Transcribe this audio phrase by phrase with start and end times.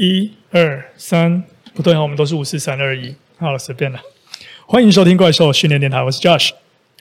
[0.00, 1.44] 一二三，
[1.74, 3.14] 不对，我们都是五四三二一。
[3.36, 4.00] 好了，随便了。
[4.64, 6.52] 欢迎收听怪兽训练电台，我是 Josh，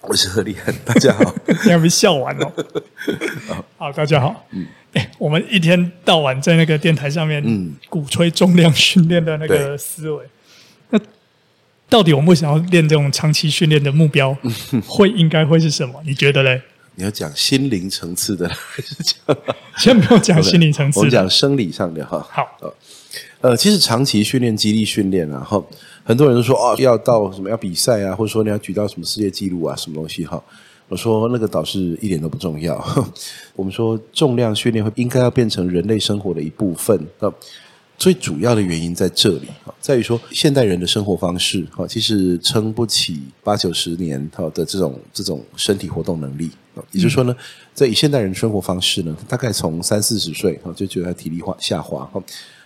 [0.02, 1.33] 我是何立恒，大家好。
[1.64, 2.51] 你还没笑完哦。
[3.80, 4.46] 好，大家好。
[4.51, 10.25] 嗯，哎，我们一天到晚在那个电台上面，嗯，鼓吹重量训练的那个思维。
[10.89, 11.00] 那
[11.88, 14.38] 到底我们为什么要练这种长期训练的目标？
[14.86, 16.04] 会应该会是什么？
[16.05, 16.61] 你觉得嘞？
[16.95, 19.38] 你要讲心灵层次的，还是讲？
[19.77, 22.25] 先不要讲心灵层次，我们讲生理上的哈。
[22.29, 22.45] 好，
[23.41, 25.66] 呃，其实长期训练、肌力训练，然后
[26.03, 30.41] 很多人都说哦，要到什么要比赛啊，或者说你要举到什么世界纪录啊，什么东西哈。
[30.89, 32.83] 我说那个倒是一点都不重要。
[33.55, 36.99] 我们说重量训练会应该要变成人类生活的一部分。
[37.19, 37.31] 那
[37.95, 39.47] 最主要的原因在这里，
[39.80, 46.49] 在于说现代人的生活方式，哈，其实撑不起八九十年哈的这种这种身体活动能力。
[46.91, 47.35] 也就是说呢，
[47.73, 52.21] 在以现代人的生活方式呢，大概从三四十岁哈就觉得他体力化下滑哈，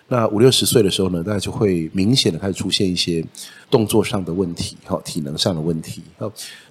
[0.07, 3.25] 那五六十岁的时候呢，大概就会明显的开始出现一些
[3.69, 6.01] 动作上的问题哈，体能上的问题。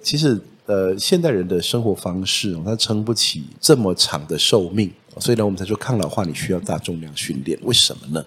[0.01, 4.91] 其实呃，现代人的生活方式，他撑不起这么长的寿命。
[5.19, 8.25] 所以呢，我们才说抗老化你需要大重量训练，为什么呢？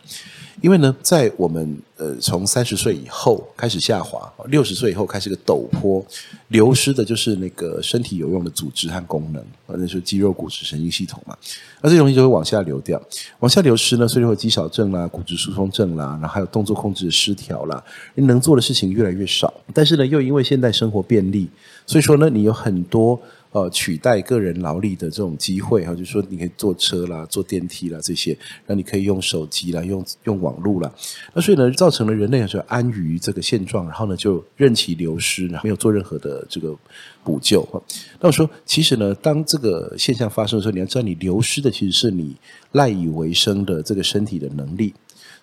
[0.62, 6.04] 因为呢，在我们呃从三十岁以后开始下滑，六十岁以后开始个陡坡，
[6.48, 11.36] 流失的就是那个身体有用的组织和功能，那就是肌肉、骨质、神经系统嘛。
[11.82, 13.00] 那这东西就会往下流掉，
[13.40, 17.82] 往下流失呢，所以就会肌少症啦、骨质疏松症啦，然后还有动作控制失调啦，
[18.14, 19.52] 你能做的事情越来越少。
[19.74, 21.48] 但是呢，又因为现代生活便利，
[21.86, 23.20] 所以说呢，你有很多。
[23.56, 30.92] 呃，取代个人劳力的这种机会哈，就是说你可以坐车啦、坐电梯啦这些，那你可以用手机啦、用用网络啦，
[31.32, 36.76] 那所以呢，造成了人类就安于这个现状，然后呢就任其流失，然后没有做任何的这个
[37.24, 37.82] 补救哈。
[38.20, 42.36] 那我说，其实呢，当这个现象发生的时候，你要知道，你流失的其实是你
[42.72, 44.92] 赖以为生的这个身体的能力，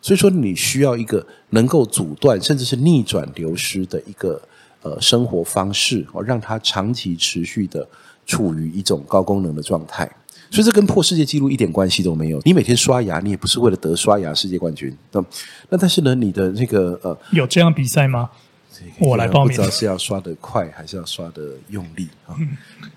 [0.02, 4.39] 所以说你需要一个能够阻断甚至是逆转流失的一个。
[4.86, 7.87] 呃，生活方式哦，让它长期持续的
[8.26, 10.10] 处于一种高功能的状态，
[10.50, 12.42] 所以这跟破世界纪录一点关系都没有。
[12.44, 15.23] 你每天刷牙，你也不是为了得刷牙世界冠军，那
[15.70, 18.30] 那但是呢，你的那个呃，有这样比赛吗？
[19.00, 19.50] 我来报名。
[19.50, 22.36] 不知道是要刷得快，还是要刷得用力啊？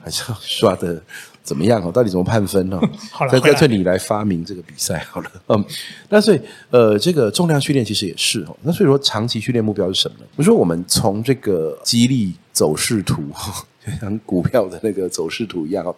[0.03, 1.01] 还是要刷得
[1.43, 1.81] 怎么样？
[1.85, 2.81] 哦，到底怎么判分呢？
[3.13, 5.31] 好了，干脆你来发明这个比赛好了。
[5.49, 5.65] 嗯，
[6.09, 8.57] 那所以呃，这个重量训练其实也是哦。
[8.63, 10.25] 那所以说，长期训练目标是什么呢？
[10.31, 15.95] 比如说，我们从这个肌力走势图，就 像股票的那个走势图一样哦。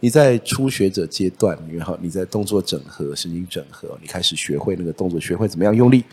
[0.00, 6.04] 你在初学者阶段，然后你在动作整合、神经整合，你开始学会那个动作，学会怎么样用力。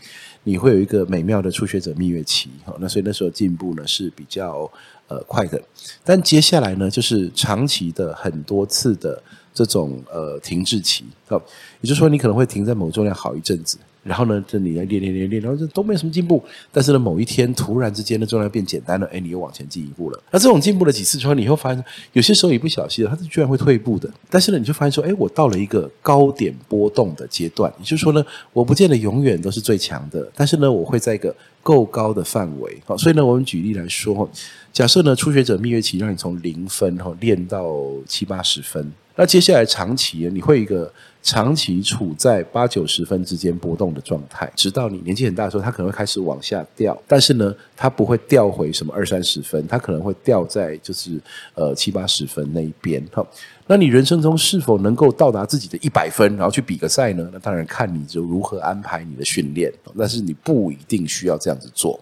[0.44, 4.70] 你会有一个美妙的初学者蜜月期，那所以那时候进步呢是比较
[5.08, 5.60] 呃快的，
[6.02, 9.22] 但接下来呢就是长期的很多次的
[9.52, 11.38] 这种呃停滞期，也
[11.82, 13.76] 就是说你可能会停在某重量好一阵子。
[14.02, 16.42] 然后呢，这你来练练练练，然后这都没什么进步。
[16.72, 20.22] 但是呢，某一天突然之间的重量变简单了，哎，你又往前进一步了。
[20.30, 24.10] 那这种进步了几次之后，你会发现，有些时候一不小心，它是居然会退步的。
[24.30, 27.72] 但是呢，你就发现说，哎，我到了一个高点波动的阶段。
[27.78, 32.78] 也就是说呢，我不见得永远都是最强的，但是呢，我会在一个够高的范围。
[32.86, 34.28] 好，所以呢，我们举例来说，
[34.72, 37.76] 假设呢，初学者蜜月期让你从零分哈练到
[38.06, 40.92] 七八十分，那接下来长期你会一个。
[41.22, 46.98] 长期处在八九十分之间波动的状态，直到你年纪很大的时候，它可能会开始往下掉。
[47.06, 51.20] 但是呢，它不会掉回什么二三十分，它可能会掉在就是
[51.54, 53.06] 呃七八十分那一边。
[53.12, 53.26] 好，
[53.66, 57.28] 那你人生中是否能够到达自己的一百分，然后去比个赛呢？
[57.34, 59.70] 那当然看你就如何安排你的训练。
[59.98, 62.00] 但是你不一定需要这样子做。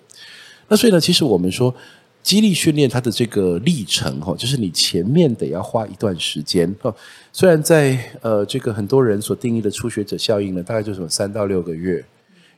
[0.68, 1.74] 那所以呢，其实我们说。
[2.28, 6.94] 激励训练它的这个历程哈，就是你前面得要花一段时间哈。
[7.32, 12.04] 虽然在呃这个很多人所定义的初学者效应呢，大概就是三到六个月，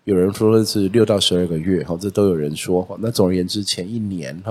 [0.03, 2.85] 有人说是六到十二个月哈，这都有人说。
[3.01, 4.51] 那总而言之，前一年哈，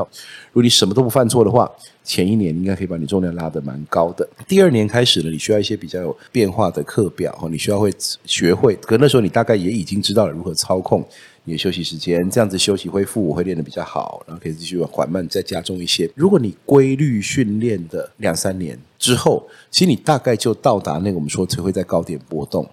[0.53, 1.69] 如果你什么都不犯错的话，
[2.02, 4.25] 前一年应该可以把你重量拉得蛮高的。
[4.47, 7.94] 第二年开始呢，你需要一些比较有变化的课表哈，你需要会
[8.24, 11.05] 学会，可那时候你大概也已经知道了如何操控。
[11.49, 16.09] 你休息时间，这样子休息恢复，我会练得比较好，然后可以继续缓慢再加重一些。
[16.16, 22.63] 如果你规律训练的两三年之后，其实你大概就到达那个我们说才会在高点波动。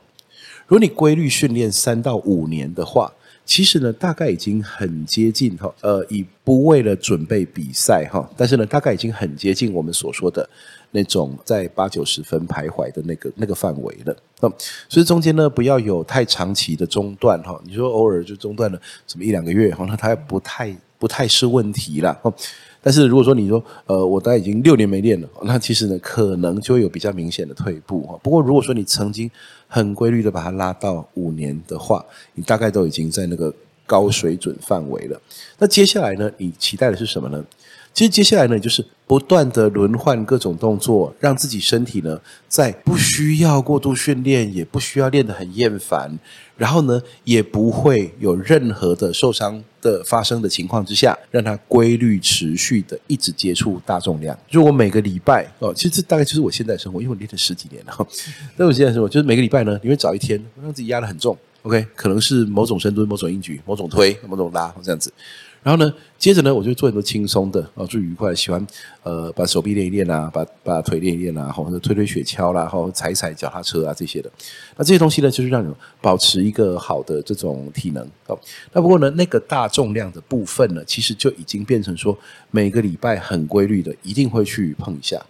[0.66, 3.12] 如果你规律训练三到五年的话，
[3.46, 10.46] 其实呢，大概已经很接近哈，呃，以不为了准备比赛哈，但是呢，大概已经很接近我们所说的
[10.90, 14.14] 那种在八九十分徘徊的那个那个范围了。
[14.40, 14.52] 那
[14.88, 17.58] 所以中间呢，不要有太长期的中断哈。
[17.64, 22.20] 你说偶尔就中断了什么一两个月哈，那它不太不太是问题了。
[22.86, 28.16] 但是如果说你说，呃，我大概已经六年没练了，那其实呢，可能就会有比较明显的退步哈。
[28.22, 29.28] 不过如果说你曾经
[29.66, 33.52] 很规律的把它拉到五年的话，你大概都已经在那个
[33.86, 35.20] 高水准范围了。
[35.58, 37.44] 那接下来呢，你期待的是什么呢？
[37.94, 46.10] 其实接下来呢，就是不断的轮换各种动作，让自己身体呢，在不需要过度训练，也不需要练得很厌烦，
[46.58, 54.38] 然后呢，也不会有任何的受伤的发生的情况之下，让它规律持续的一直接触大重量。
[54.46, 58.08] 就我每个礼拜哦，其实这大概就是我现在生活，因为我练了十几年了。
[58.58, 61.34] 那我现在生活就是每个礼拜呢，你会找一天让自己压得很重
[61.66, 65.12] ，OK，可能是某种深蹲、某种硬举、某种推、某种拉这样子。
[65.62, 68.64] 然后呢，接着呢，我就做很多轻松的，啊，最愉快，喜欢
[69.02, 74.30] 呃，把手臂练一练啊，把把腿练一练啊，或者推推雪橇啦，或踩踩脚踏车啊这些的。
[74.76, 78.08] 那这些东西呢，就是让你保持一个好的这种体能。
[78.28, 78.38] 哦，
[78.72, 82.16] 那不过呢，那个大重量的部分呢，其实就已经变成说，
[82.52, 85.20] 每个礼拜很规律的，一定会去碰一下。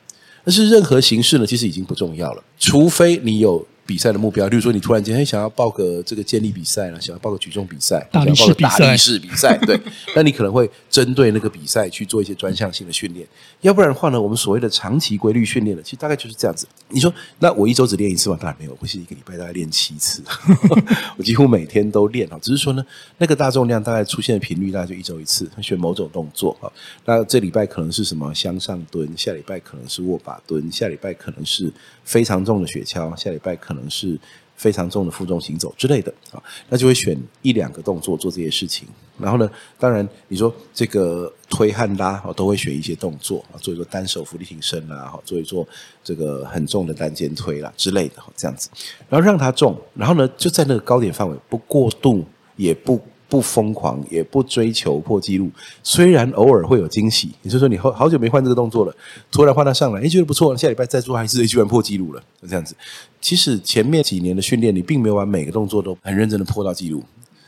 [0.45, 3.67] 但是任何形式呢，其实已经不重要了，除非你有。
[3.87, 9.81] 比赛的目标，例如说你突然间想要报个这个健力比赛了，想要报个举重比赛，大力士比赛，大力士比赛，对，
[10.17, 13.27] 那你可能会针对那个比赛去做一些专项性的训练。
[13.61, 16.67] 要不然的话呢，我们所谓的长期规律训练呢，其实大概就是这样子。
[16.89, 18.37] 你说，那我一周只练一次吗？
[18.41, 20.23] 当然没有，我是一个礼拜大概练七次，
[21.17, 22.39] 我几乎每天都练啊。
[22.43, 22.85] 只是说呢，
[23.19, 26.71] 那个大重量大概出现的频率大概就一周一次，选某种动作啊。
[27.05, 31.73] 那这礼拜可能是什么向上蹲，下礼拜可能是握把蹲，下礼拜可能是
[32.07, 33.91] 非常重的雪橇，下礼拜可能。
[33.91, 34.19] 是
[34.57, 38.89] 非常重的负重行走之类的啊，那就会选一两个动作做这些事情。
[39.19, 39.47] 然后呢，
[39.79, 45.69] 当然你说这个推和拉都会选一些动作啊，做一做单手伏地挺身啦，做一做
[46.03, 48.71] 这个很重的单肩推啦之类的，这样子。
[49.11, 52.25] 然后让它重，然后呢就在那个高点范围，不过度，
[52.57, 52.99] 也不。
[53.29, 55.51] 不疯狂，也不追求破纪录，
[55.83, 57.33] 虽然偶尔会有惊喜。
[57.43, 58.95] 也就是说，你好好久没换这个动作了，
[59.31, 62.75] 突然换它上来，哎，觉得不错，下礼拜再做还是居然破纪录了，就这样子。
[63.21, 67.03] 其实前面几年的训练，你并没有把每个动作都很认真的破到纪录，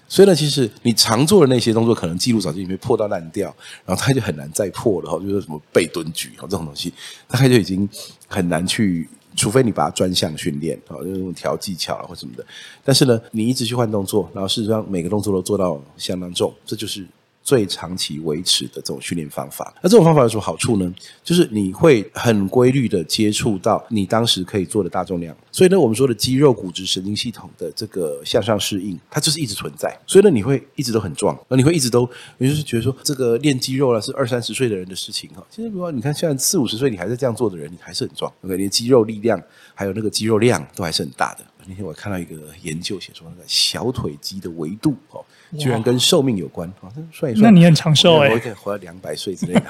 [0.08, 3.54] 所以呢，其实你常做的那些动作，可能纪录早就已经破到烂掉，
[3.86, 5.18] 然后它就很难再破了哈。
[5.20, 6.92] 就是什么背蹲举这种东西，
[7.28, 7.88] 大概就已经
[8.26, 9.08] 很难去。
[9.38, 12.44] 除非你把它专项训练，啊，用调技巧啊或什么的，
[12.84, 17.06] 但是呢，你一直去换动作，然后事实上每个动作都做到相当重，这就是。
[17.48, 20.94] 最长期维持的这种训练方法，那这种方法有什么好处呢？
[21.24, 29.98] 就是你会很规律的接触到你当时可以做的大重量，所以呢，我们说的肌肉、骨质、神经系统的这个向上适应，它就是一直存在。
[30.06, 32.06] 所以呢，你会一直都很壮，那你会一直都，
[32.36, 35.42] 也就是觉得说，这个练肌肉了是二三十岁的人的事情哈。
[35.48, 39.42] 其实，如果你看现在四五十岁你还在这样做的人，你还是很壮，OK，连肌肉力量
[39.74, 41.40] 还有那个肌肉量都还是很大的。
[41.68, 45.24] 那天我看到一个研究写说，那个小腿肌的维度哦。
[45.58, 46.92] 居然跟寿命有关啊！
[47.10, 49.62] 算一算，那你很长寿哎，我可以活到两百岁之类的。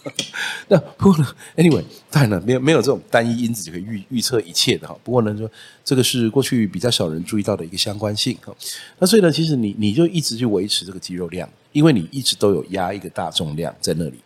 [0.68, 4.94] 那不过呢，anyway，当然了，没有没有这种单一因子就可以预预测一切的哈。
[5.02, 5.50] 不过呢，说
[5.82, 8.54] 这个是过去比较少人注意到的一个相关性哈。
[8.98, 14.20] 那所以呢，其实你你就一直去维持这个肌肉量，因为你一直都有压一个大重量在那里。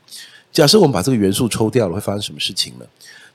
[0.50, 2.86] 假设我们把这个元素抽掉了，会发生什么事情呢？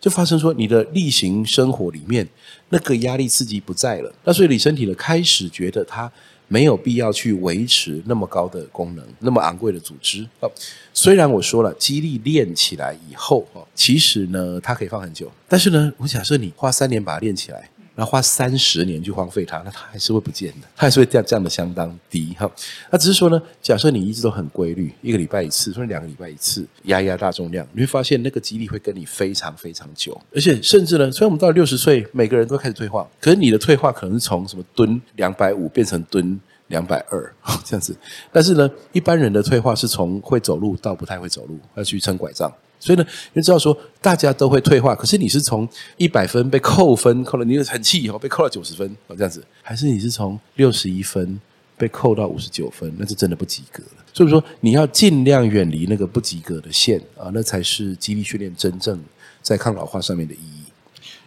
[0.05, 2.27] 就发生说你的例行生活里面
[2.69, 6.11] 那个压力刺激不在了，那所以你身体呢开始觉得它。
[6.47, 10.23] 没有必要去维持那么高的功能，那么昂贵的组织。
[10.41, 10.51] 哦，
[10.93, 15.31] 虽然我说了，肌力练起来以后，哦，其实呢，它可以放很久。
[15.49, 17.67] 但是呢，我假设你花三年把它练起来。
[17.95, 22.49] 然后花三十年去荒废它，那它还是会不见的，它还是会降降的相当低哈。
[22.91, 37.95] 那只是说呢，假设你一直都很规律，一个礼拜一次，或者两个礼拜一次压压大重量，你会发现那个肌力会跟你非常非常久，而且甚至呢，虽然我们到了六十岁，每个人都开始退化，可是你的退化可能是从什么蹲两百五变成蹲两百二 这样子，
[38.31, 42.51] 但是呢，一般人的退化是从会走路到不太会走路，要去撑拐杖。
[42.79, 45.67] 所以呢，你知道说大家都会退化，可是你是从
[45.97, 51.39] 一百分被扣分，扣了你很气以后被扣了九十分哦，这样子，还是你是从六十一分
[51.77, 54.03] 被扣到五十九分，那是真的不及格了。
[54.13, 59.01] 所以说你要尽量远离那个不及格的线啊，那才是激励训练真正
[59.41, 60.64] 在抗老化上面的意义。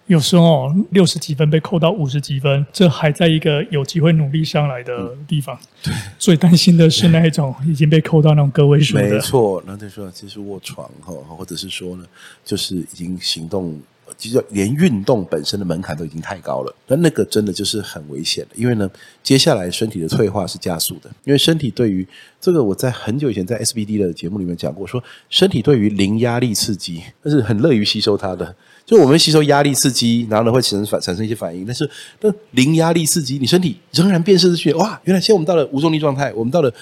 [0.08, 5.56] 有时候六十几分被扣到五十几分，这还在一个有机会努力上来的地方。
[5.82, 9.02] 对，最担心的是那一种已经被扣到那种个位数的。
[9.02, 12.04] 没错，那就说其实卧床哈，或者是说呢，
[12.42, 13.78] 就是已经行动，
[14.16, 16.74] 其实连运动本身的门槛都已经太高了。
[16.86, 18.90] 那那个真的就是很危险的，因为呢，
[19.22, 21.10] 接下来身体的退化是加速的。
[21.24, 22.06] 因为身体对于
[22.40, 28.56] 这个，我在很久以前在 SBD 的节目里面讲过，说身体对于零压力刺激，那是很乐于吸收它的。
[28.88, 31.88] 就我们吸收压力刺激，然后呢会产生反产生一些反应，但是
[32.22, 36.72] 那零压力刺激，你身体仍然辨识出去，哇，原来现在我们到了无重力状态，我们到了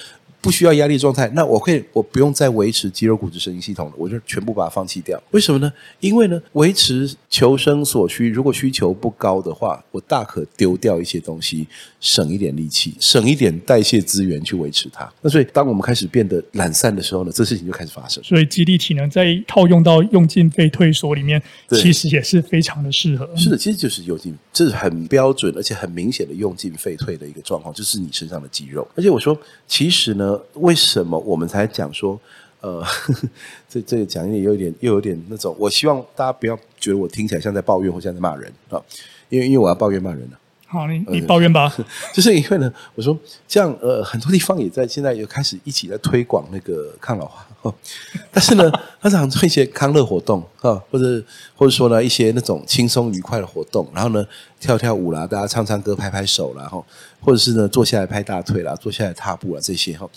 [0.46, 5.20] 不需要压力状态，那我可以我不用再维持肌肉、骨质、神经系统了，我就全部把它放弃掉。
[5.32, 5.72] 为什么呢？
[5.98, 11.66] 因为呢，维持求生所需，如果需求不高的话，我大可丢掉一些东西，
[11.98, 15.12] 省一点力气，省一点代谢资源去维持它。
[15.20, 18.22] 那所以，当我们开始变得懒散的时候呢，这事情就开始发生。
[18.22, 23.28] 所以，肌力体能在套用到用进废退所里面，其实也是非常的适合。
[23.36, 28.86] 是的，其实就是用进，这是很标准而且很明显的用进废退的一个状况，就是你身上的肌肉。
[28.94, 29.36] 而且我说，
[29.66, 32.18] 其实呢，为什么我们才讲说，
[32.60, 33.28] 呃，呵 呵
[33.68, 38.82] 这这个讲也有点又有点那种，我希望大家不要觉得我听起来像在抱怨或像在骂人啊，
[39.28, 40.38] 因为因为我要抱怨骂人了。
[40.68, 41.72] 好，你你抱怨吧。
[42.12, 47.74] 就是因为呢，我说这样，呃，很多地方也在现在又开始一起在推广那个抗老化，哦、
[48.32, 48.68] 但是呢，
[49.00, 51.22] 他常做一些康乐活动啊、哦，或者
[51.54, 54.26] 或者说呢一些那种轻松愉快的活动，然后呢
[54.58, 56.84] 跳跳舞啦，大家唱唱歌、拍拍手啦，然后
[57.20, 60.10] 或者是呢坐下来拍大腿啦，坐下来踏步啦这些哈、哦。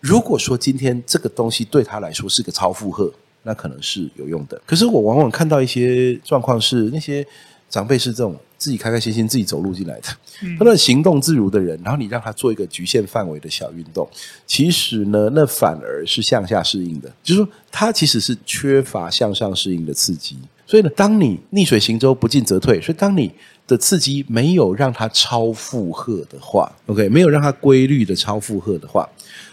[0.00, 3.08] 如果说今天这个东西对他来说是个超负荷，
[3.44, 4.60] 那可能是有用的。
[4.66, 7.24] 可是我往往看到一些状况是那些。
[7.72, 10.08] 长辈是这种自己开开心心自己走路进来的，
[10.58, 14.06] 他那行动自如的人，然后你让他做一个局限范围的小运动，
[14.46, 20.36] 其实呢，那反而是向下适应的，就是说他其实是缺乏向上适应的刺激。
[20.66, 23.32] 所以呢，当你逆水行舟，不进则退，所以当你
[23.66, 29.08] 的刺激没有让他超负荷的话，OK，没有让他规律的超负荷的话。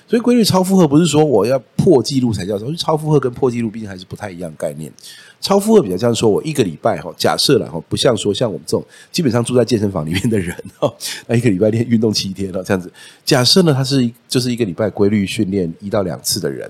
[0.09, 4.91] 所以规律超负荷不是说我要破纪录才叫做超负荷，跟破纪录毕竟还是不太一样概念。
[5.39, 10.91] 超负荷比较像说我一个礼拜哈，假设了哈，不像说像我们这种基本上住在健身房里面的人哈，
[11.27, 12.91] 那一个礼拜练运动七天了这样子。
[13.23, 16.67] 假设呢，他是就是一个礼拜规律训练一到两次的人，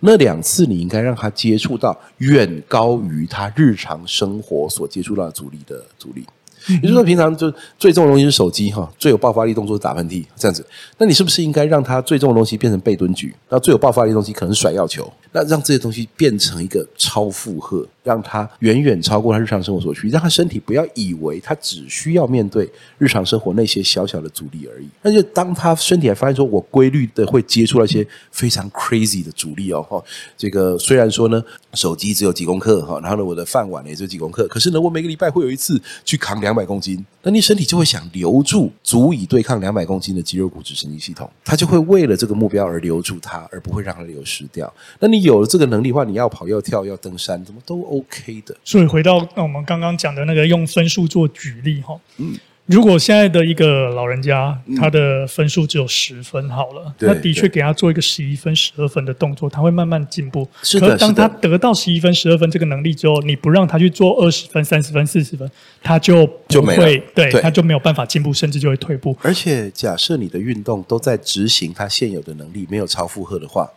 [0.00, 6.26] 那两次你应该让他接触到远高于他日常生活所接触到的阻力的阻力。
[6.68, 10.64] 也就是说，平常就最重的东西是手机哈，最有爆发力动作是打喷嚏这样子。
[10.98, 13.34] 那你是不是应该让他最重的东西变成背蹲举？
[13.48, 15.10] 那最有爆发力的东西可能是甩药球。
[15.36, 24.86] 那让这些东西变成一个超负荷，让他远远超过他日常生活所需，让他身体不要以为他只需要面对日常生活那些小小的阻力而已。
[25.02, 30.00] 那就当他身体还发现说，我规律的会接触那些非常 crazy 的阻力哦，哈，
[30.36, 31.42] 这个虽然说呢，
[31.72, 44.72] 手机只有几公克哈，然后呢，我的饭碗也只有几公克，可是呢，我每个礼拜会有一次去扛两百公斤，那你身体就会想留住足以对抗两百公斤的肌肉、骨质、神经系统，它就会为了这个目标而留住它，而不会让它流失掉。
[45.00, 45.24] 那你。
[45.24, 48.54] 有了这个能力的话，你要跑、要跳、要登山，怎么都 OK 的。
[48.62, 60.48] 所以回到我们刚刚讲的那个用分数做举例哈，嗯，如果现在的一个老人家他的分数只有十分好了，那的确给他做一个十一分、十二分的动作，他会慢慢进步。
[60.62, 65.50] 是的，可是当他得到十一分、十二分这个能力之后，你不让他去做二十分、三十分、四十分，
[65.82, 69.14] 他就不会，对，他就没有办法进步，甚至就会退步。
[69.20, 73.68] 而且假设你的运动都在执行他现有的能力，没有超负荷的话。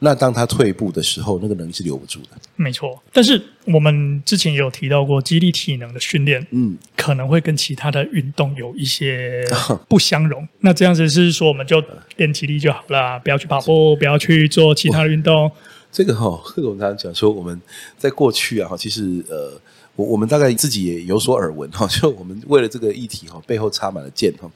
[0.00, 2.28] 那当他退步的时候，那个能力是留不住的。
[2.56, 9.44] 没错，但是我们之前也有提到过，肌力体能的训练，嗯，可能会跟其他的运动有一些
[9.88, 10.46] 不相容。
[10.60, 11.82] 那这样子是说，我们就
[12.16, 15.50] 练肌力就好了，不要去跑步，不要去做其他的运动。
[15.90, 17.60] 这个哈、哦，这个我们常常讲说，我们
[17.96, 19.60] 在过去啊，其实呃。
[19.98, 24.48] 我我们大概自己也有所耳闻哈， 就我们为了这个议题哈，背后插满了箭哈。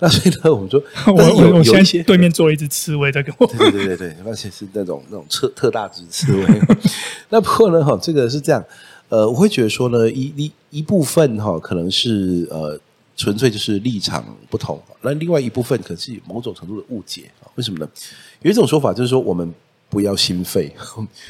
[0.00, 3.46] 那所以呢，我们说， 我我我现在对面坐了一只刺猬在跟我。
[3.46, 6.44] 对对对对对，而且是那种那种特特大只刺猬。
[7.30, 8.64] 那不过呢哈，这个是这样，
[9.08, 12.76] 呃，我会觉得说呢，一一一部分哈，可能是呃，
[13.16, 14.82] 纯粹就是立场不同。
[15.02, 17.46] 那另外一部分可是某种程度的误解啊？
[17.54, 17.88] 为什么呢？
[18.42, 19.54] 有一种说法就是说我们。
[19.90, 20.70] 不要心肺，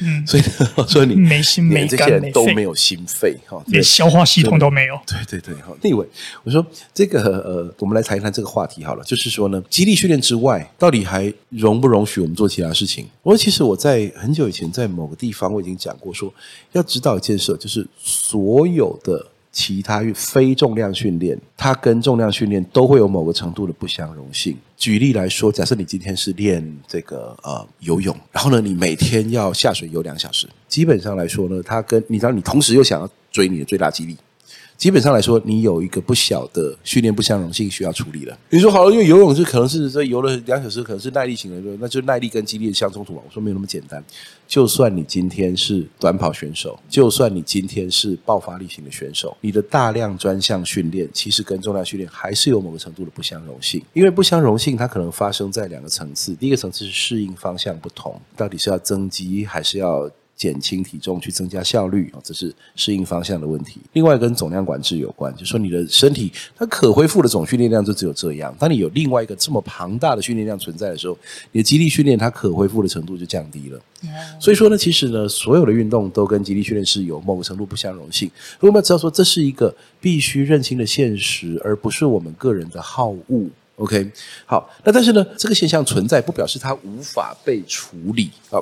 [0.01, 0.43] 嗯， 所以
[0.87, 4.99] 所以你没心没肝，这些人都没有心肺哈，连消化系统都没有。
[5.07, 5.73] 对对对，哈。
[5.81, 6.05] 那位，
[6.43, 13.07] 我说这个呃，我们来谈一谈这个话题好了，就是说呢，肌力训练之外，到底还容不容许我们做其他事情？
[13.23, 16.33] 我说，其实我在很久以前在某个地方我已经讲过说，说
[16.73, 19.27] 要知道一件事，就是所有的。
[19.51, 24.55] 其他非重量训练，它跟重量训练都会有某个程度的不相容性。
[24.77, 34.15] 举例来说，假设你今天是练这个呃游泳，然后呢，你每天要下水游两小时，基本上来说呢，它跟你知道你同时又想要追你的最大肌力。
[34.79, 38.39] 基本上来说，你有一个不小的训练不相容性需要处理了。
[38.49, 43.21] 你说好了，因为游泳是可能是这游了两小时，可能是耐力型的，那就耐力跟肌力相冲突嘛。
[43.27, 44.01] 我说没有那么简单。
[44.47, 53.83] 就算你今天是短跑选手，就算你今天是爆发力型的选手，你的大量专项训练其实跟重量训练还是有某个程度的不相容性。
[53.91, 60.09] 因为不相容性它可能发生在两个层次，第一个层次是适应方向不同，到底是要增肌还是要
[60.39, 63.81] 减轻体重，去增加效率啊，这是适应方向的问题。
[63.91, 68.55] 另外跟总量管制有关，就是说你的身体它可恢复的总训练量就只有这样。
[68.57, 71.17] 当你有另外一个这么庞大的训练量存在的时候，
[71.51, 73.81] 你的肌力训练它可恢复的程度就降低了。
[74.39, 78.31] 所以说呢，其实呢，所有的运动都跟肌力训练是有某个程度不相容性。
[78.61, 83.45] 我们要知道说，这是一个必须认清的现实，而不是我们个人的好恶。
[83.75, 84.09] OK，
[84.45, 88.59] 好，那但是呢，这个现象存在不表示它无法被处理啊。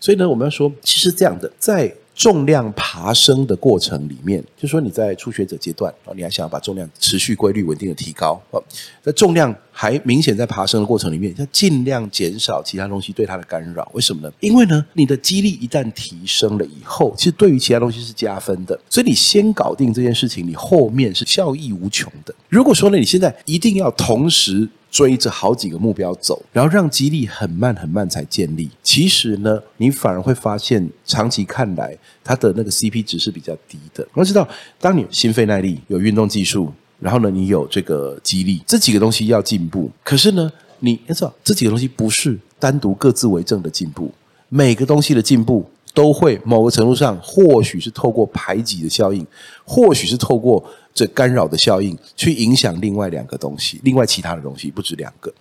[0.00, 1.94] 所以呢，我们要说，其实这样的在。
[2.18, 8.60] 重量爬升的过程里面，就说你在初学者阶段啊，你还想要把重量持续规律稳定的提高哦，
[9.00, 13.88] 在重量还明显在爬升的过程里面，要尽量减少其他东西对它的干扰。
[13.94, 14.32] 为什么呢？
[14.40, 18.76] 因为呢，你的肌力一旦提升了以后，其实对于其他东西是加分的。
[18.90, 22.34] 所以你先搞定这件事情，你后面是效益无穷的。
[22.48, 24.68] 如果说呢，你现在一定要同时。
[24.90, 28.70] 追着好几个目标走，然后让肌力很慢很慢才建立。
[28.82, 31.94] 其实呢，你反而会发现，长期看来，
[32.28, 34.06] 它的那个 CP 值是比较低的。
[34.12, 34.46] 我知道，
[34.78, 36.70] 当你心肺耐力、有运动技术，
[37.00, 39.90] 然后呢，你有这个肌力，这几个东西要进步。
[40.04, 44.12] 可是呢，你要知道，这几个东西不是单独各自为政的进步，
[44.50, 45.64] 每个东西的进步。
[45.94, 49.26] 都会某个程度上，或许是透过排挤的效应，
[49.64, 50.62] 或许是透过
[50.94, 55.32] 这干扰的效应，去影响另外两个东西，另外其他的东西不止两个。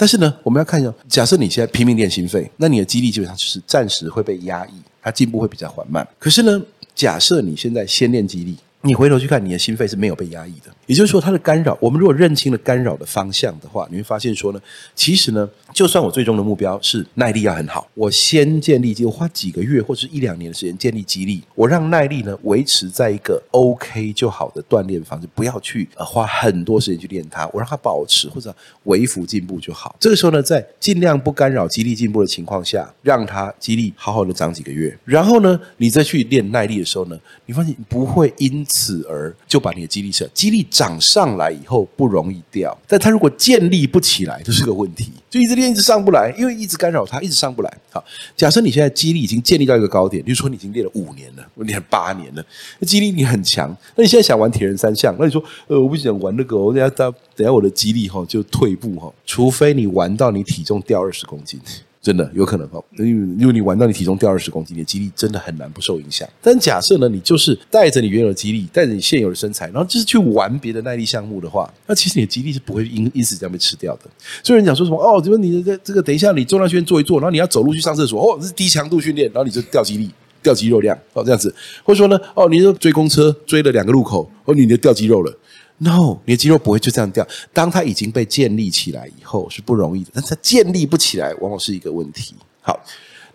[0.00, 4.70] 但是呢，我们要看一下，假设你现在拼命练心肺，那你的肌力基本上就是暂时会被压抑，
[5.02, 6.08] 它进步会比较缓慢。
[6.18, 6.62] 可是呢，
[6.94, 8.56] 假设你现在先练肌力。
[8.82, 14.60] 你回头去看，你的心肺是没有被压抑的，也就是说，它的干扰，我们如果认清了干扰的方向的话，你会发现说呢，
[14.94, 29.94] 其实呢，就算我最终的目标是耐力要很好，我先建立就，花几个月或者是一两年的时间建立肌力，我让耐力呢维持在一个 OK 就好的锻炼方式，不要去呃花很多时间去练它，我让它保持或者微幅进步就好。
[30.00, 47.78] 这个时候呢，在尽量不干扰肌力进步的情况下，让它肌力好好的长几个月，然后呢，你再去练耐力的时候呢，你发现不会因此而就把你的肌力设，肌力涨上来以后不容易掉，但它如果建立不起来，这是个问题，就一直练一直上不来，因为一直干扰它，一直上不来。
[47.90, 48.02] 好，
[48.36, 52.44] 假设你现在肌力已经建立到一个高点，比如说你已经练了五年了，练了八年了，
[52.78, 56.88] 那肌力你很强，那你现在想玩铁人三项，那你说呃我不想玩那个，我等下
[57.34, 61.60] 等下我的肌力哈就退步哈，除非你玩到你体重掉二十公斤。
[62.02, 66.26] 真的有可能哦，因为因为你玩到你体重掉二十公斤，你的肌力真的很难不受影响。
[66.40, 74.04] 但假设呢，你就是带着你原有的肌力，带着你现有的身材，然后就是去玩别的耐力项目的话，那其实你的肌力是不会因因此这样被吃掉的。
[74.42, 80.10] 所以人讲说什么哦，怎么你的这这个等一下你重量训练做一做，然后你要走路去上厕所哦，这是低强度训练，然后你就掉肌力、
[80.42, 85.38] 掉肌肉量哦这样子，或者说呢哦，你就追公车追了两个路口，哦你就掉肌肉了。
[85.82, 87.26] No，你的肌肉不会就这样掉。
[87.54, 92.34] 当它已经被建立起来以后是不容易的，但它建立不起来往往是一个问题。
[92.60, 92.78] 好，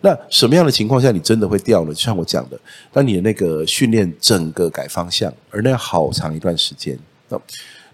[0.00, 1.92] 那什么样的情况下你真的会掉呢？
[1.92, 2.56] 就像我讲的，
[2.92, 6.96] 当你的那个训练整个改方向，而那要好长一段时间。
[7.28, 7.40] 那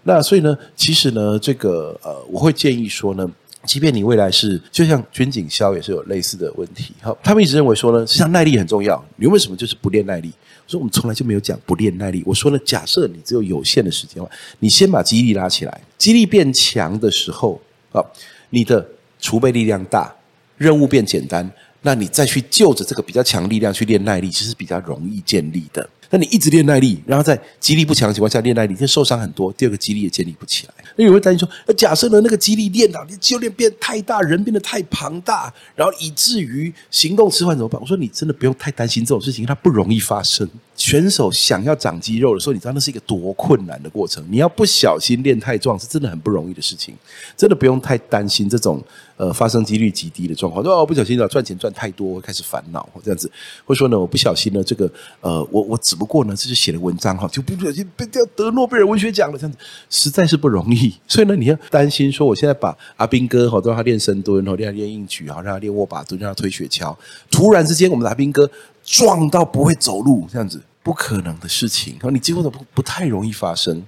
[0.03, 3.27] 那所以呢，其实呢，这个呃，我会建议说呢，
[3.65, 6.93] 即便你未来是就像军警消也是有类似的问题。
[7.01, 9.03] 好，他们一直认为说呢，实际上耐力很重要。
[9.15, 10.31] 你为什么就是不练耐力？
[10.67, 12.23] 所以我们从来就没有讲不练耐力。
[12.25, 17.59] 我说呢，假设你只有有限的时间的话，你先把肌力拉起来，肌力变强的时候
[17.91, 18.03] 啊，
[18.49, 18.85] 你的
[19.19, 20.13] 储备力量大，
[20.57, 21.49] 任务变简单，
[21.81, 25.87] 那你再去就着这个比较强力量去练耐力，其实比较容易建立的。
[26.13, 29.51] 那你一直练耐力，然后在肌力不强的情况下练耐力，就受伤很多。
[29.53, 30.73] 第二个肌力也建立不起来。
[30.95, 37.81] 那有人担心说，那假设呢，那个肌力练到你肌肉练变太大，人变得太庞大，然后以至于行动迟缓怎么办？
[37.81, 40.47] 我说你真的不用太担心这种事情，它不容易发生。
[40.75, 44.23] 选手想要长肌肉的时候，你知道那是一个多困难的过程。
[44.29, 46.95] 你要不小心练太壮，是真的很不容易的事情。
[47.37, 48.83] 真的不用太担心这种
[49.15, 50.63] 呃发生几率极低的状况。
[50.63, 53.31] 说哦，不小心了，赚钱赚太多，开始烦恼这样子。
[53.65, 59.57] 或者说呢，我不小心呢，这个呃，我我只不过呢，这是写的文章哈，就不小心被掉得诺贝尔文学奖了，这样子
[59.89, 60.93] 实在是不容易。
[61.07, 66.95] 所以呢，你要担心说，我现在把阿兵哥哈都让他练深蹲，然后练练硬举，然后，让他练握把蹲，让他推雪橇。
[67.29, 68.49] 突然之间，我们的阿兵哥
[68.83, 70.61] 壮到不会走路，这样子。
[70.83, 73.81] 不可能的事情，你几乎都不不太容易发生。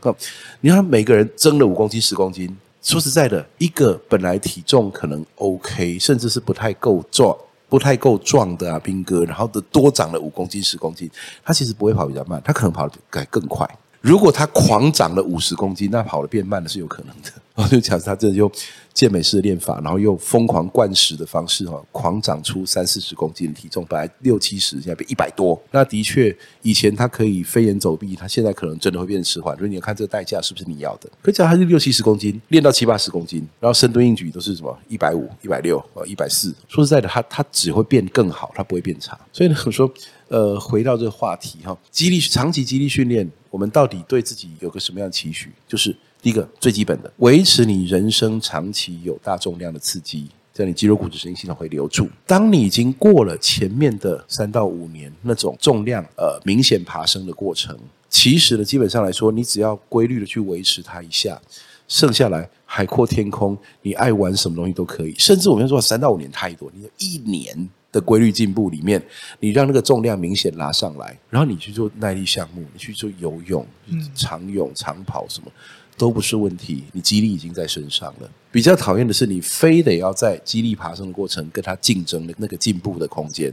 [0.61, 7.35] 你看每个人增了五公斤、十公斤，说实在的，一个本来体重可能 OK，甚至是不太够壮、
[7.67, 11.11] 不太够壮的啊兵哥，然后的多长了五公斤、十公斤，
[11.43, 13.69] 他其实不会跑比较慢，他可能跑得更快。
[13.99, 17.29] 如果他狂长了五十公斤，那跑得变慢的是有可能的。
[17.55, 18.51] 然后就讲他这用
[18.93, 25.59] 健美式的练法，然后又疯狂灌食的方式哈，狂长出三四十公斤的体重，本来六七十，现在变一百多。
[25.71, 29.57] 那的确，以前他可以飞檐走壁，他现在可能真的会变迟缓。
[29.57, 31.09] 所以你要看这个代价是不是你要的？
[31.21, 36.53] 可以讲他是六七十公斤，练到七八十公斤，然后深蹲硬举都是什么一百五、一百六、一百四。
[36.67, 39.17] 说实在的，他他只会变更好，他不会变差。
[39.31, 39.89] 所以呢，我说，
[40.27, 45.51] 呃，回到这个话题哈，肌力长期肌力训练，我们到底对自己有个什么样的期许？
[45.67, 45.95] 就是。
[46.25, 52.09] 第一个最基本的，维持你人生长期有大重量的刺激，这样你肌肉、骨质、神经系统会留住。
[52.25, 57.77] 当你已经过了前面的三到五年那种重量呃明显爬升的过程，
[58.09, 61.39] 其实呢，基本上来说，你只要规律的去维持它一下，
[61.87, 65.13] 剩下来海阔天空，你爱玩什么东西都可以。
[65.19, 69.01] 甚至我们说三到五年太多，你有一年的规律进步里面，
[69.39, 73.65] 你让那个重量明显拉上来，然后你去做耐力项目，你去做游泳、
[74.13, 75.49] 长泳、长跑什么。
[75.97, 78.29] 都不是问题，你肌力已经在身上了。
[78.51, 83.49] 比较讨厌的是，你非得要在肌力爬升的过程跟他竞争的那个进步的空间，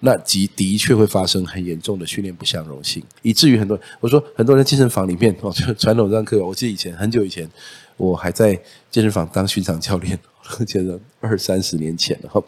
[0.00, 7.48] 那即的确会发生很严重的训练不相容性，以至于很多我说很多人健身房里面哦，就传统上课，我记得以前很久以前，
[7.96, 8.54] 我还在
[8.90, 10.18] 健身房当巡场教练，
[10.68, 12.42] 觉得二三十年前了哈。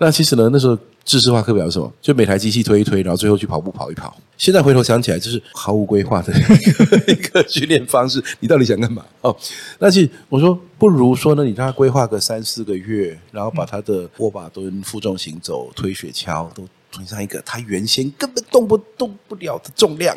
[0.00, 0.76] 那其实呢，那时候。
[1.02, 1.90] 制式化课表是什么？
[2.00, 4.16] 就每台机器推一推，然后最后去跑步跑一跑。
[4.36, 8.22] 现在回头想起来，就是毫无规划的 一个一个训练方式。
[8.38, 9.04] 你到底想干嘛？
[9.22, 9.34] 哦，
[9.78, 20.16] 那其实我说，不如说呢，你让他规划个三四个月，然后把他的握把蹲、负重行走、推雪橇都推上一个他原先根本动不动不了的重量，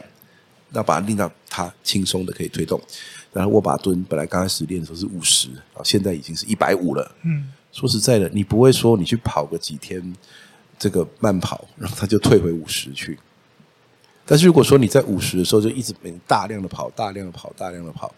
[0.70, 2.80] 那把它令到他轻松的可以推动。
[3.32, 7.16] 然后握把蹲本来刚开始练的时候是五十，啊，现在已经是一百五了。
[7.24, 10.14] 嗯，说实在的，你不会说你去跑个几天。
[10.80, 13.18] 这个慢跑，然后他就退回五十去。
[14.26, 15.94] 但是如果说你在五十的时候就一直
[16.28, 18.14] 大量的跑、大量的跑、大量的跑，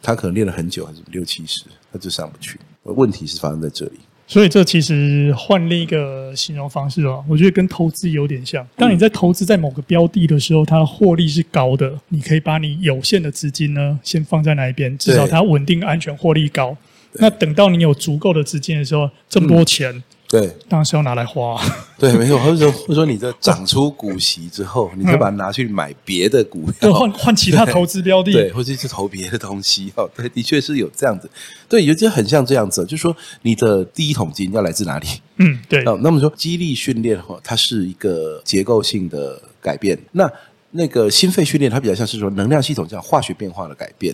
[0.00, 2.60] 他可能练了很久，还是六七十，他就上不去。
[2.84, 3.98] 问题是发生在这里。
[4.28, 8.64] 所以这其实换另一个形容方式哦，我觉得跟投资有点像。
[8.76, 16.76] 当你在投资在某个标的的时候，它的获利是高的，你可以把你有限的资金呢先放在那一边，至少它稳定、安全、获利高。
[17.14, 19.94] 那等到你有足够的资金的时候，这么多钱。
[19.94, 21.62] 嗯对，当然是要拿来花。
[21.96, 22.36] 对，没错。
[22.40, 29.92] 或者说，或者说，你这长出股息之后，你可以把它拿去买别的股票，换换其他投资标的， 对，或者是投别的东西。
[29.94, 31.30] 哦，对，的确是有这样子。
[31.68, 35.06] 对，有些很像这样子，就是说，你的第一桶金要来自哪里？
[35.36, 35.84] 嗯，对。
[35.84, 39.96] 哦，那么说，激励训练的话，它是一个结构性的改变。
[40.12, 40.28] 那
[40.72, 44.12] 那个心肺训练，它比较像是说能量系统这样化学变化的改变。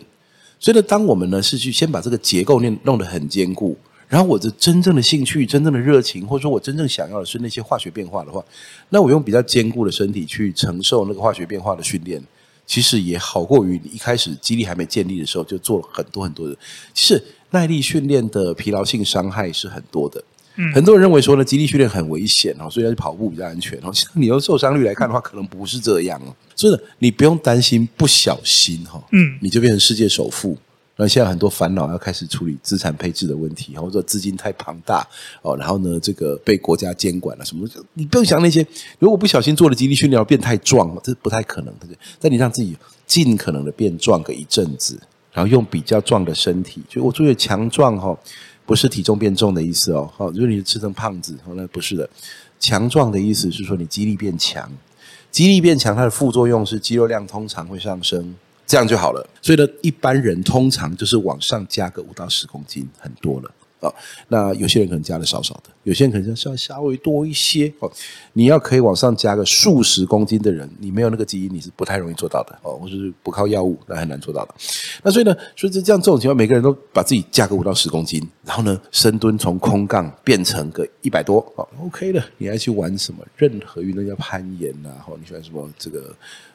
[0.60, 3.76] 所以呢，当我们呢是去先把这个结构练弄得很坚固。
[4.06, 8.44] 然后我的真正的兴趣、真正的热情，或者说我真正想要的是那些化学变化的话，
[8.88, 12.20] 那我用比较坚固的身体去承受那个化学变化的训练，
[12.66, 16.56] 其实也好过于你一开始肌力还没建立的时候就做很多很多的。
[16.92, 20.22] 其实耐力训练的疲劳性伤害是很多的。
[20.60, 23.90] 嗯，很多人认为说呢，肌力训练很危险哦，所以要去跑步比较安全哦。
[23.94, 26.34] 其实你用受伤率来看的话，可能不是这样哦。
[26.54, 30.56] 所以你不用担心不小心哈，嗯，你就变成世界首富。
[30.96, 35.02] 那现在很多烦恼要开始处理资产配置的问题，或者说资金太庞大
[35.40, 37.66] 哦，然后呢，这个被国家监管了什么？
[37.94, 38.66] 你不用想那些，
[38.98, 41.98] 如果不小心做了肌力训练要变太壮，这不太可能，对不对？
[42.20, 45.00] 但你让自己尽可能的变壮个一阵子，
[45.32, 48.14] 然后用比较壮的身体，就我注意强壮哈，
[48.70, 52.09] 不是体重变重的意思哦，好，如果你吃成胖子，那不是的，
[52.61, 54.70] 强壮的意思是说你肌力变强，
[55.28, 58.33] 肌力变强，它的副作用是肌肉量通常会上升。
[58.68, 63.50] 这样就好了，所以呢，一般人通常就是往上加个五到十公斤，很多了。
[63.80, 63.92] 啊。
[64.28, 67.90] 那有些人可能加的少少的，有些人可能稍稍微多一些哦。
[68.34, 72.78] 你要可以往上加个数十公斤的人，你没有那个基因，你是不太容易做到的哦。
[72.78, 74.54] 或者是不靠药物，那很难做到的。
[75.02, 82.22] 那所以呢，所以这这样这种情况，每个人都把自己加个五到十公斤，然后呢，深蹲从空杠变成个一百多，哦，OK 的。
[82.38, 83.24] 你还去玩什么？
[83.36, 86.14] 任何运动叫攀岩啊，或你喜欢什么这个？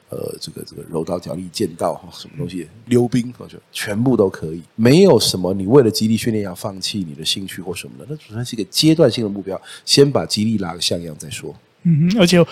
[0.09, 11.55] 呃，这个这个柔道、脚力、剑道，什么东西溜冰，我觉得全部都可以，没有什么你为了激励训练要放弃你的兴趣或什么的，那只算是一个阶段性的目标，先把激励拉个像样再说。
[11.83, 12.45] 嗯哼，而且。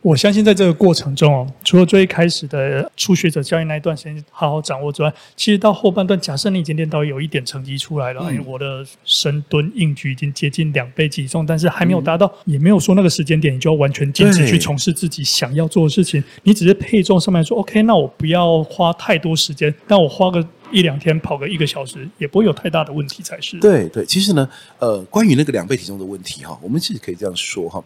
[0.00, 23.58] 我相信在这个过程中哦，除了最开始的初学者教练那一段时间好好掌握之外，其实到后半段，假设你已经练到有一点成绩出来了，我的深蹲硬举已经接近两倍体重，但是还没有达到，嗯、也没有说那个时间点你就要完全坚持去从事自己想要做的事情，你只是配重上面说 OK，那我不要花太多时间，但我花个一两天跑个一个小时，也不会有太大的问题才是。
[23.58, 27.82] 对对，其实呢，呃，关于那个两倍体重的问题哈，我们其实可以这样说哈。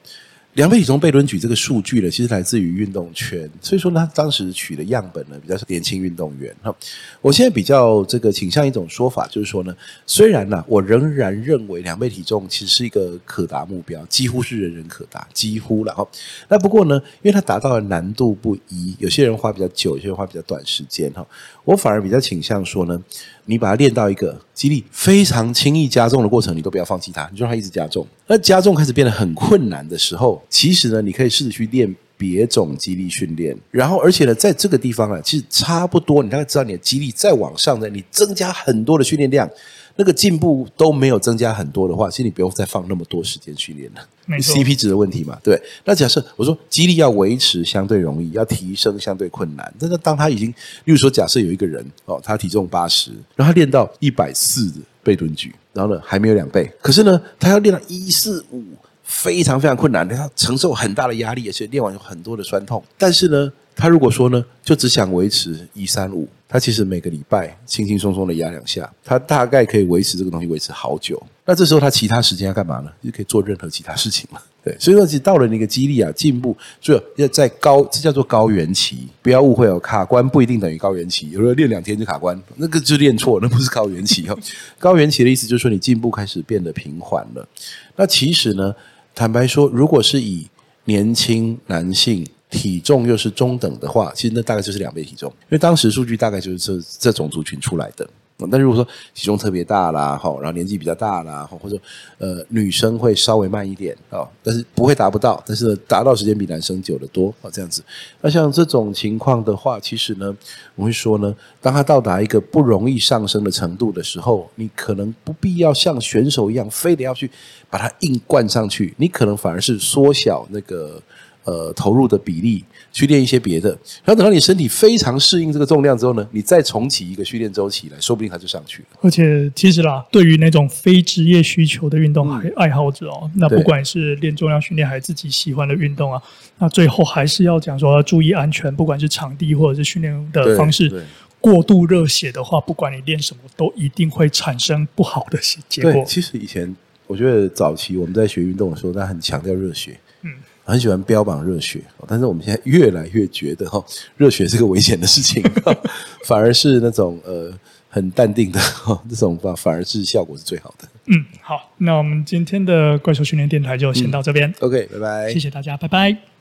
[0.55, 6.75] 两倍体重被轮举这个数据呢，其实来自于运动圈，所以说呢，他当时取的样本呢，比较是年轻运动员哈。
[7.23, 9.75] 我现在比较这个倾向一种说法，就是说呢，
[10.07, 16.07] 虽然呢，我仍然认为两倍体重其实是一个可达目标，几乎是人人可达，几乎了哈。
[16.49, 21.27] 那不过呢，因为它达到的难度不一，有些人花比较久，有些人花比较短时间哈。
[21.65, 23.03] 我反而比较倾向说呢，
[23.47, 28.07] 你把它练到一个肌力非常轻易加重的过程，你都不要放弃它，你就让它一直加重。
[28.27, 33.57] 那加重开始变得很困难的时候，其实呢，你可以试着去练别种肌力训练。
[33.71, 39.49] 然后，而且呢，在这个地方啊，其实差不多，你大概知道你的肌力再往上呢，你增加很多的训练量。
[39.95, 44.01] 那个进步都没有增加很多的话，其实你不用再放那么多时间训练了。
[44.41, 45.61] ，CP 值的问题嘛，对。
[45.85, 49.75] 那假设我说肌力要维持相对容易，要提升相对困难。
[49.79, 50.49] 但是当他已经，
[50.85, 58.65] 例如说假设有一个人哦，他体重八十，然后他练到一百四的背蹲举，然后呢还没有两倍，可是呢他要练到一四五，
[59.13, 62.83] 非常非常困难，他承受很大的压力，而且练完有很多的酸痛。
[62.97, 66.27] 但是呢，他如果说呢，就只想维持一三五。
[66.49, 71.23] 他其实每个礼拜轻轻松松的压两下，他大概可以维持这个东西维持好久。
[71.47, 72.91] 那这时候他其他时间要干嘛呢？
[73.03, 74.43] 就可以做任何其他事情了。
[74.63, 79.09] 对，所以说，其实到了那个激励啊进步，就要在高，这叫做高原期。
[79.23, 81.31] 不要误会哦，卡关不一定等于高原期。
[81.31, 84.39] 有人练两天就卡关，那个就练错，那不是高原期哦。
[84.79, 87.49] 高原期的意思就是说你进步开始变得平缓了。
[87.97, 88.75] 那其实呢，
[89.15, 90.47] 坦白说，如果是以
[90.85, 92.27] 年轻男性。
[92.53, 98.07] 体重又是中等的话，其实那大概就是两倍体重，因为当时数据大概就是这这种族群出来的。
[98.51, 101.79] 但如果说体重特别大啦，哈，然后年纪比较大啦，或者
[102.19, 107.83] 呃女生会稍微慢一点啊，但是不会达不到，但是达到时间比男生久得多啊，这样子。
[108.21, 110.37] 那像这种情况的话，其实呢，
[110.75, 117.31] 我会说呢，当他到达一个不容易上升的程度的时候，你可能不必要像选手一样，非得要去
[117.71, 121.01] 把它硬灌上去，你可能反而是缩小那个。
[121.45, 123.71] 呃，投入的比例去练一些别的，
[124.05, 128.89] 然后等到你身体非常适应这个重量之后呢，你再重启一个训练周期来，说不定它就上去了。
[129.01, 136.23] 而且其实啦，对于那种非职业需求的运动爱好者哦，那不管是练重量训练还是自己喜欢的运动啊，
[136.59, 141.05] 那最后还是要讲说要注意安全，不管是场地或者是训练的方式，
[141.41, 145.93] 过度热血的话，不管你练什么，都一定会产生不好的结果。
[145.93, 146.73] 对，其实以前
[147.09, 149.99] 我觉得早期我们在学运动的时候，他很强调热血。
[150.23, 150.31] 嗯。
[150.65, 153.85] 很喜欢标榜热血，但是我们现在越来越觉得哈，
[154.17, 155.43] 热血是个危险的事情，
[156.25, 157.53] 反而是那种呃
[157.89, 158.61] 很淡定的
[159.09, 160.89] 这种吧反而是效果是最好的。
[161.07, 164.49] 嗯，好，那我们今天的怪兽训练电台就先到这边。
[164.51, 166.32] 嗯，OK，拜拜，谢谢大家，拜拜。